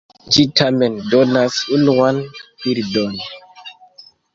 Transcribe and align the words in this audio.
Ĝi 0.35 0.45
tamen 0.61 0.95
donas 1.11 1.59
unuan 1.77 2.25
bildon. 2.67 3.19